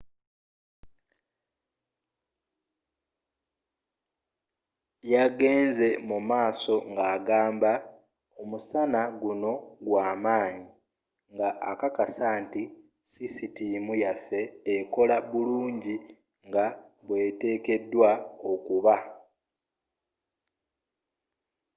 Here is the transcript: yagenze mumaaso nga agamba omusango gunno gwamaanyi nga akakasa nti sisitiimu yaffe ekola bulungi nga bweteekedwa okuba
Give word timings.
yagenze 5.13 5.87
mumaaso 6.07 6.75
nga 6.91 7.03
agamba 7.15 7.71
omusango 8.41 9.05
gunno 9.21 9.53
gwamaanyi 9.85 10.69
nga 11.33 11.49
akakasa 11.71 12.27
nti 12.43 12.63
sisitiimu 13.11 13.93
yaffe 14.03 14.41
ekola 14.75 15.15
bulungi 15.31 15.95
nga 16.47 16.65
bweteekedwa 17.05 18.11
okuba 18.51 18.95